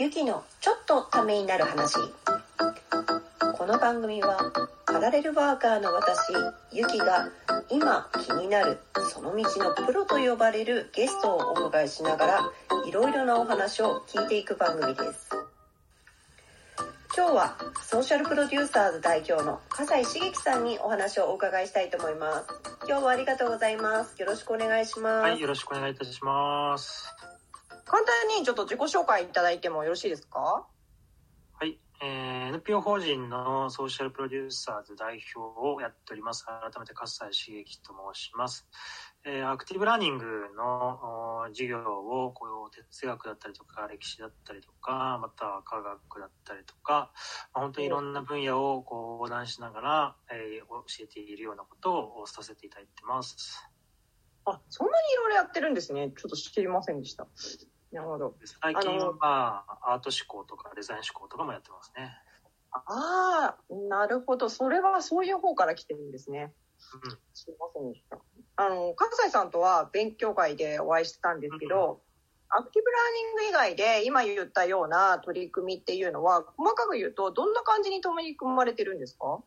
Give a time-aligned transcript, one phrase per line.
[0.00, 1.96] ゆきのちょっとためになる話。
[3.52, 4.50] この番組は
[4.86, 6.32] パラレルワーカーの私
[6.72, 7.28] ゆきが
[7.70, 8.78] 今気になる
[9.12, 12.40] その道のプロと呼ばれるゲストをお迎えしながら
[12.86, 15.28] いろいろなお話を聞いていく番組です。
[17.14, 22.46] 今日はソーシャルプロデューサーズ代表の笠井茂樹さんにお話をお伺いしたいと思います。
[22.88, 24.18] 今日はありがとうございます。
[24.18, 25.28] よろしくお願いします。
[25.28, 27.29] はいよろしくお願いいたします。
[27.90, 30.64] 簡単にちょっと自己紹介いただいてもよろしいですか？
[31.58, 36.46] はい、えー、NPO 法人のソーシャルプロデューサーズ代表をやっております。
[36.46, 38.68] 改めて笠井茂樹と申します、
[39.24, 40.24] えー、アクティブラーニング
[40.56, 47.10] の授業をこう哲学だったりとか歴史だったりとかまたは科学だったりとか、
[47.52, 53.68] まあ、本当にいろんな分野をこう横断しながら、えー、教えているようなことをさせていただいてます。
[54.46, 56.12] あそんなにいろいろやってるんですね。
[56.16, 57.26] ちょっと知りませんでした
[57.92, 58.34] なるほど。
[58.62, 62.16] 最近は、まあ、アート思考とかデザイン思考とかもやってますね。
[62.72, 64.48] ああ、なるほど。
[64.48, 66.52] それはそういう方から来てるんですね。
[67.04, 68.18] うん、すいませんでした。
[68.56, 72.00] あの、関西さんとは勉強会でお会いしたんですけど、
[72.54, 79.40] うん、アクティブラーニング以外で今言ったような取り組みっていうのは、細かく言うとどんな感じに取り組まれてるんですか？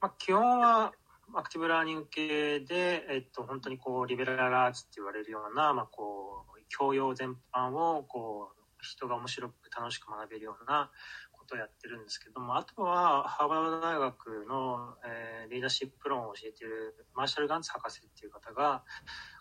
[0.00, 0.92] まあ、基本は
[1.34, 6.33] アクティブラーニング系で、えっと、本当にこう、リベラルアーツって言われるような、まあ、こう、
[6.68, 10.90] 教養全般をこう人が面白く楽しく学べるような
[11.32, 18.82] ことをやってるんですけどもあとはハーバード大学の、えー、リーダーシップ論を教えてるマーシャル・ガンツ博士っていう方が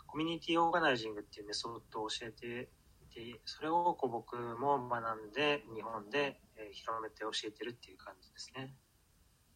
[0.07, 2.69] コミュニティオーガナイジングっていうメソッドを教えて
[3.02, 8.73] いてそれをこう僕も学んで日本で、えー、広めて教えてるっていう感じですね。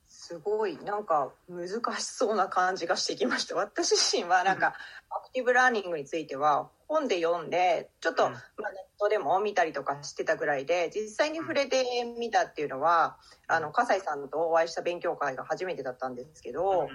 [0.10, 1.68] すごいなんか難
[2.00, 3.56] しそうな感じがしてきました。
[3.58, 4.76] 私自身はなんか
[5.10, 16.88] アクティブラーニングについては本で読んでちょっと、まあ、ネットでも見たりとかしてたぐらいで実際に触れてみたっていうのはあの笠井さんとお会いした勉強会が初めてだったんですけど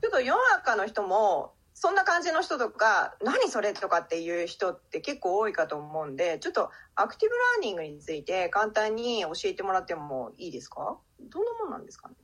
[0.00, 10.98] ちょっと世の中の人もそんな感じの人とか何それとかっていう人って結構多いかと思うんでちょっとアクティブラーニングについて簡単に教えてもらってもいいですか？
[11.20, 12.14] どんなもんなんですかね？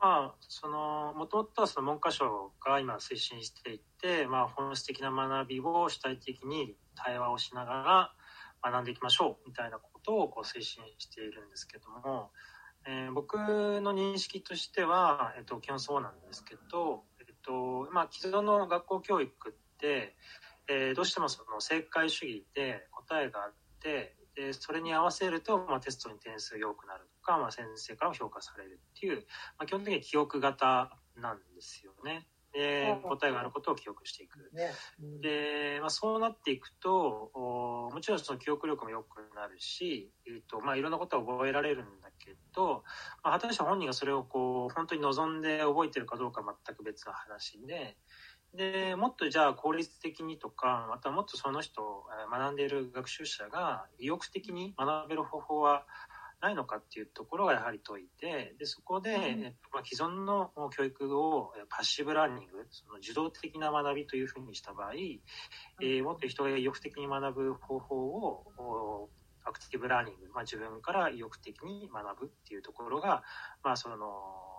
[0.00, 7.72] まあ、その、もともとはその文科省が今推進していて、まあ、本質的な学びを主体的に対話をしなが
[8.62, 12.30] ら学んでいきましょうみたいなことをこう推進しているんですけども、
[12.86, 20.16] えー、僕の認識としては、えっと、基本そうなんですけど、えっと、まあ、既存の学校教育って、
[20.68, 29.18] えー、どうしてもその正解主義で答えがあって、でそれに合わせると、まあ、テストに点数良くなるか、まあ、先生から評価されるっていう、
[29.58, 30.90] まあ、基本的に記憶型
[31.20, 32.26] なんですよね。
[32.54, 34.38] で答えがあることを記憶していく。
[34.54, 34.70] ね
[35.02, 42.84] うん、で、まあ、そうなっていくとおもちろんその記憶力も良くなるし、えーとまあ、いろんなことは覚えられるんだけど、
[43.22, 47.98] まあ、果たして本人がそれをこう本当に望んで覚えてるかどうか全く別の話で。
[48.54, 55.84] でもっとじゃあ効率的にとかまたもっとその人学んでいる学習者が意欲的に学べる方法は
[56.40, 69.10] ないのかっていうところがやはり問いででそこで、うん、えっとまあ、既存の教育をパッシブラーニングその受動的な学びというふうにした場合、うん、えー、もっと人が意欲的に学ぶ方法を
[69.44, 73.22] アクティブラーニング、まあ、自分から意欲的に学ぶっていうところが、
[73.64, 73.96] まあ、その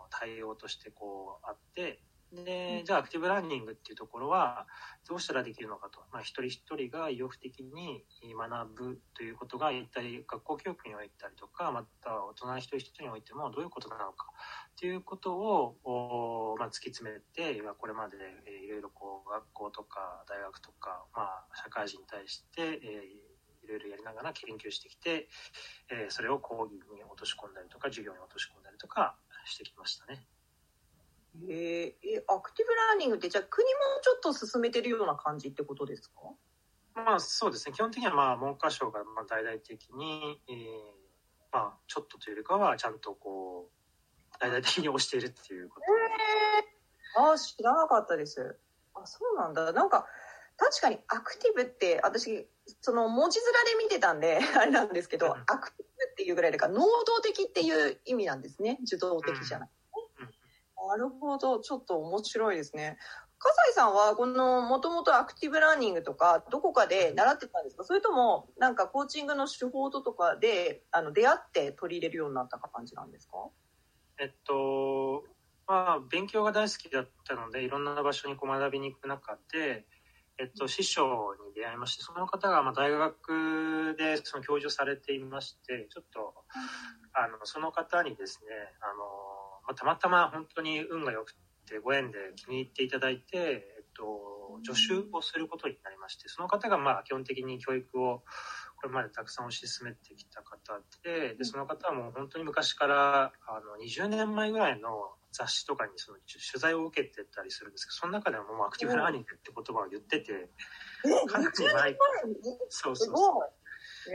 [0.10, 2.02] 対応としてこうあって
[2.32, 4.68] で、じゃあアクティブラーニングっていうところは
[5.08, 6.00] どうしたらできるのかと。
[6.12, 14.28] まあ、一人一人が意欲的に学ぶということが一体学校教育においたりとか、また大人一人一人においてもどういうことなのか
[14.72, 18.18] っていうことを、まあ、突き詰めて、これまで
[18.64, 25.30] いろいろこう学校とか大学とか、まあ、社会人に対して、えー、いろいろやりながら研究してきて、
[25.92, 29.16] えー、それを講義に落とし込んだりとか、授業に落とし込んだりとか
[29.46, 30.39] してきましたね。
[31.48, 36.34] えー、アクティブラーニングってじゃあ国もちょっと進めてるような感じってことですか？
[36.96, 37.74] まあそうですね。
[37.74, 40.56] 基本的にはまあ文科省がまあ大々的に、えー、
[41.52, 45.86] まあちょっとというよりかはちゃんとこう大々的に推しているっていうこと。
[47.20, 48.58] えー、ああ知らなかったです。
[48.96, 49.72] あそうなんだ。
[49.72, 50.08] なんか
[50.58, 52.46] 確かにアクティブって私
[52.82, 58.78] その文字面で見てたんで あれなんですけど、アクティブっていうぐらいだから能動的っていう意味なんですね。
[58.84, 59.70] 受動的じゃない、
[60.90, 61.60] なるほど。
[61.60, 62.98] ちょっと面白いですね。
[63.38, 67.84] 笠井さんは、この、もともとアクティブラーニングとか、どこかで習ってたんですか？
[67.84, 73.38] それとも、なんかコーチングの手法とかで、あの、出会って取り入れるようになった感じなんですか？
[74.20, 75.24] えっと、
[75.68, 79.86] まあ、勉強が大好きだったので、いろんな場所にこう学びに行く中で、
[80.42, 86.34] えっと、師匠に出会いましてその方がまあ大学でその教授されていましてちょっと
[87.14, 88.94] あのその方にですねあの、
[89.70, 91.36] まあ、たまたま本当に運が良く
[91.68, 98.24] てご縁で気に入っていただいて、えっと、助手をすることになりましてその方がまあ基本的に教育を
[98.82, 104.90] これまでたくさん推し進めてきた方ででその方はもう本当に昔からあの20年前ぐらいの
[105.32, 110.50] 雑誌とかにその取材を受けてたりするんですけどその中でももうアクティブラーニングって言葉を言ってて
[111.28, 111.96] かなり前
[112.70, 113.59] そうそうそう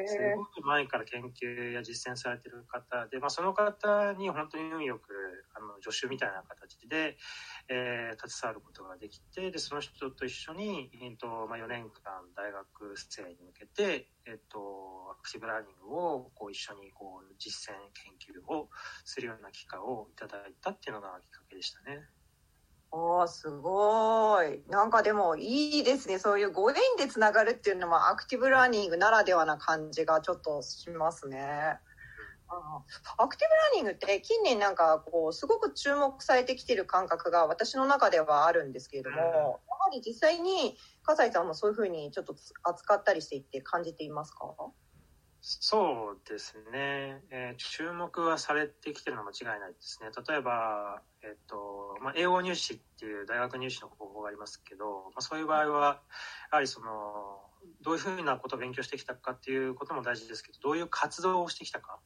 [0.06, 5.08] すごい前から研究や実践されてる方で、まあ、その方に本当に運よく
[5.54, 7.16] あの助手みたいな形で、
[7.68, 14.58] えー、携わることができてでその人と一緒に、えーとまあ、4年間大学生に向けて、えーと、
[15.12, 18.68] アクティブラーニングをこう一緒にこう実践研究を
[19.04, 22.00] するような機会をいただいたっていうのがきっかけでしたね。
[22.96, 24.62] おーすごい。
[24.70, 26.20] なんかでもいいですね。
[26.20, 31.80] そういうご縁でつながるっていうのもアクティブラーニングならではな感じがちょっとしますね。
[33.18, 39.58] アクティブラーニングって近年なんかこうすごく注目されてきてる感覚が私の中ではあるんですけれども、やは
[39.92, 44.54] り実際に笠井さんもそういうふうにちょっと扱ったりしていって感じていますか？
[45.46, 50.08] そうですね、えー、注目はされてきてるのは間違いないですね。
[50.26, 56.00] 例えば、えっ、と、まあ、英語入試っていう大学入試の方法がありますけど、まあ、そういう場合は、
[56.50, 57.42] やはりその、
[57.82, 61.98] どういうふうなことを勉強してきたかっていうことも大事ですけど、どういう活動をしてきたか。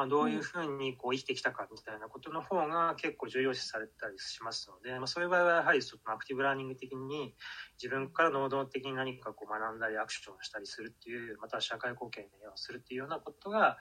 [0.00, 7.34] まあ、どういうふうにこう生きてきたかみたいなことの方が結構重要視されたりしますので、まあ、そういう場合はやはりそのアクティブラーニング的に
[7.76, 13.76] 自分から能動的に何かこう学んだりアクションをしたりするっていうまた社会貢献をするっていうようなことが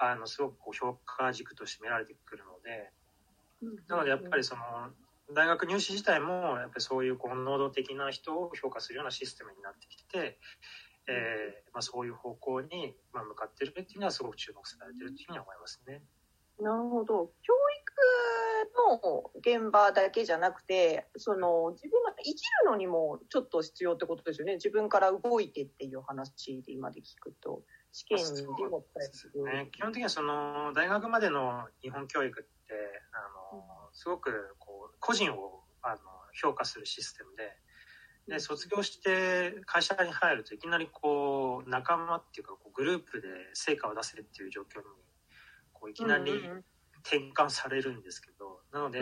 [0.00, 2.90] あのすごくこう評価軸として見られてくるので
[3.86, 4.62] なのでやっぱりその
[5.32, 10.36] 大学入試自体もやっぱりそういうこう能動的な人を評価するようなシステムになってきて
[11.10, 16.02] えーまあ、そういう方向に、まあ、向かってるっていうのはすごく注目されてるっていうふうに思いますね。
[16.60, 17.32] なるほど。
[17.42, 17.90] 教育
[18.92, 24.54] の現場だけじゃなくて、その自分が生きるのにもちょっと必要ってことですよね。
[24.54, 27.62] 自分から動いてっていう話で今で聞くと、
[27.92, 28.22] 試験に
[28.66, 29.68] もする、ね。
[29.72, 32.74] 基本的にはその大学までの日本教育って、
[33.12, 35.96] あの、すごくこう個人をあの
[36.40, 37.56] 評価するシステムで、
[38.30, 44.84] で卒業して会社に入るといきなりこう仲間っていうかこうグループで成果を出せるっていう状況に
[45.72, 46.32] こういきなり
[47.02, 49.00] 転換されるんですけどなので、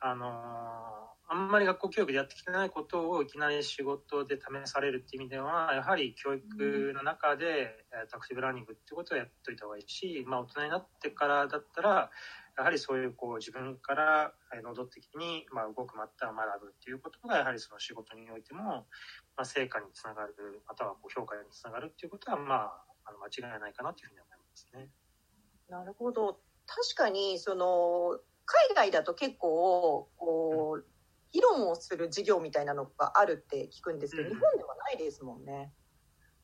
[0.00, 12.10] あのあんまり学校教育でやってきてないことをいきなり仕事で試されるっていう意味ではやはり教育の中でタクティブラーニングっていうことをやっといた方がいいし、まあ、大人になってからだったら
[12.56, 14.32] やはりそういうこう自分から
[14.64, 20.34] 能動的にまあ動くまた学ぶっていうことがやはりその仕事においてもまあ成果につながる
[20.66, 24.88] またはこう評価につながるっていうことはまああの間違いないかなというふうに思いますね。
[25.68, 30.84] なるほど確かにその海外だと結構こう、
[31.32, 35.72] 議論をする授業みたいなのがあるって聞くんですけど、うん、日本ではないですもんね。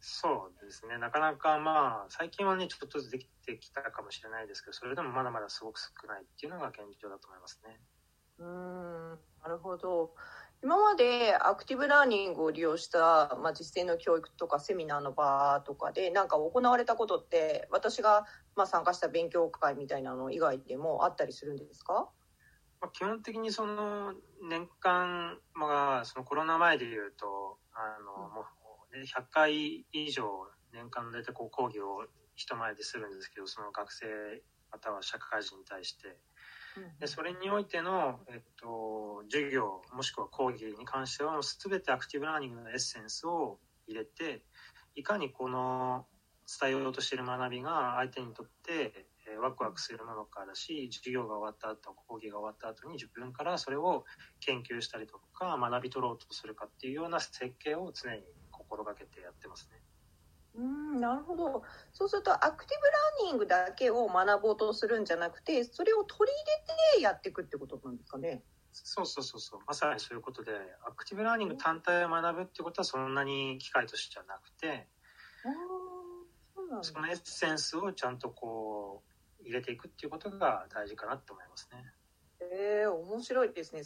[0.01, 0.99] そうですね。
[0.99, 7.81] なかなかまあ、最近はね、ちょっとずつできてきたかもしれないですけど、それでもまだまだすごく少ないっていうのが現状だと思いますね。
[8.39, 9.11] うん、
[9.43, 10.15] なるほど。
[10.63, 18.25] 今までアクティブラーニングを利用した、まあ、実践の教育とかセミナーの場とかでなんか行われたことって私が
[18.57, 22.09] まあ参加した勉強会みたいなの以外でもあったりするんですか？
[22.85, 24.12] まあ、基本的にその
[24.43, 28.45] 年間、まあ、そのコロナ前でいうとあの、も
[28.93, 30.29] う100回以上
[30.75, 32.05] 年間大体こう講義を
[32.37, 34.05] 人前でするんですけどその学生
[34.71, 36.19] または社会人に対して。
[36.99, 44.43] でそれにおいての、えっと、授業もしくは講義に関しては全てアクティブラーニングのエッセンスを入れて
[44.97, 46.05] いかにこの
[46.61, 54.05] 伝えようとしている学びが相手にとってワクワクするものかだし授業が終わった後講義が終わった後に自分からそれを
[54.41, 59.81] 研究したりとか学び取ろうとするかっていうような設計を常に心がけてやってますね。
[60.57, 61.62] うんなるほど。
[61.93, 66.45] そうするとアクティブラーニングだけを学ぼうとするんじゃなくてそれを取り入
[66.95, 68.43] れてやっていくってことなんですかね。
[68.73, 69.61] そうそうそうそう。
[69.67, 70.53] まさにそういうことで
[70.87, 74.88] アクティブラーニング単体を学ぶってことはそんなに機会としてはなくて
[76.83, 79.13] そのエッセンスをちゃんとこう
[79.45, 81.85] 入れていくっていうことが大事かなって思いますね。
[82.41, 83.83] えー、面白いですね。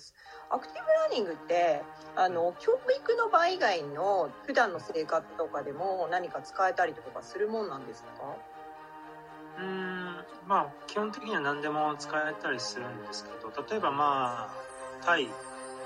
[0.50, 1.83] アクティブラーニングって
[2.17, 8.09] あの教育の場以外の普段の生活とかでも何か使えたりとかするもんなんですか？
[9.59, 15.27] うんまあ基本的には何でも使えたりするんですけど例えばまあ対、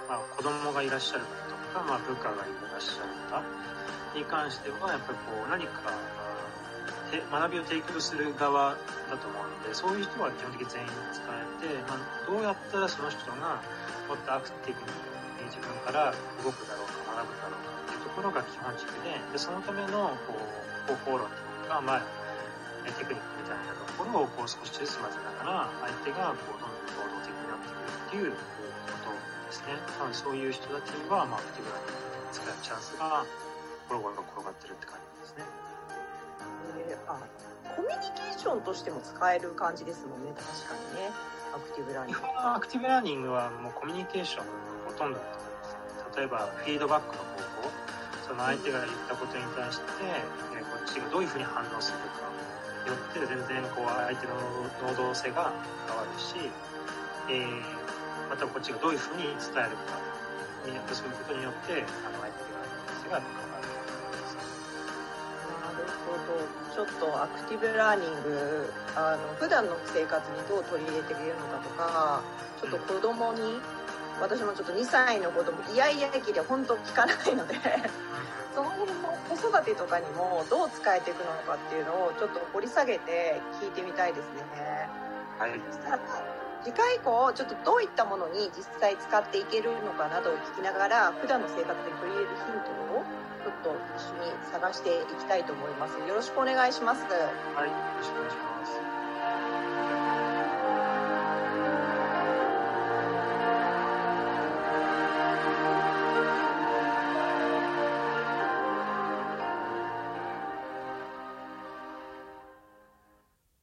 [0.08, 2.36] まあ、子供がいらっしゃる方とか、まあ、部下がい
[2.70, 5.92] らっしゃる方に関してはやっぱりこう何か
[7.20, 8.78] 学びを提供する側
[9.10, 13.60] だと思うのでそういう人は基本的に全員使えて、まあ、どうやったらその人が
[14.08, 14.88] もっとアクティブに
[15.52, 22.04] 自分から動くだろうか学ぶだろうかっていうところが基本軸ででそのためのこう方法論というか、まあ、
[22.88, 28.32] テクニックみたいなところをこう少しずつ混ぜながら相手がこうどんどん行動的になってくるっていう
[28.88, 29.76] ことですね。
[30.00, 31.76] なのでそういう人たちは、まあ、アクティブな
[32.32, 33.24] 使えるチャンスが
[33.88, 35.71] ゴロゴロ転がってるって感じですね。
[36.92, 37.16] えー、あ
[37.74, 40.32] コミュニケーションとしても使える感じですもんね。
[40.36, 41.10] 確かにね。
[41.54, 42.20] アクティブラーニング。
[42.36, 44.44] アクティブラーニングはもうコミュニケーション
[44.86, 47.92] ほとんどだと思います例えばフィードバックの方法。
[48.28, 49.84] その相手が言ったことに対して、
[50.56, 52.28] えこっちがどういうふうに反応するか。
[52.84, 54.34] によって全然こう相手の
[54.88, 55.52] 能動性が
[55.86, 56.34] 変わるし、
[57.30, 59.98] えー、またこっちがどういうふうに伝えるか。
[60.66, 63.41] によってそういうことによってあの相手の能動性が変わる
[67.22, 72.22] アクティブラーニングあの普段の生活にどう取り入れていけるのかとか
[72.60, 73.62] ちょっと子供に
[74.20, 77.54] 私もちょっと2歳の子供イヤイヤ期で本当聞かないので
[78.54, 84.88] その辺の子育てとかにもどう使えていくのかっていうのをちょっと掘り下げて聞いてみたいですね。
[85.38, 85.52] はい、
[86.64, 93.02] 次回以降ちょっとどういったものに実際使っていけるのかなどを聞きながら普段の生活で取り入れるヒントを
[93.42, 95.98] ちょっと一緒に探していきたいと思います。
[95.98, 97.02] よろしくお願いします。
[97.02, 99.01] はい、よろしくお願いします。